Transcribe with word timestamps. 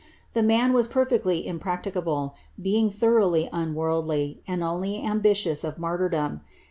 The 0.33 0.41
man 0.41 0.73
was 0.73 0.87
perfectly 0.87 1.45
impracticable, 1.45 2.33
being 2.59 2.89
thoroughly 2.89 3.47
unworldly, 3.53 4.41
and 4.47 4.63
only 4.63 5.05
ambitious 5.05 5.63
of 5.63 5.77
martyrdom. 5.77 6.41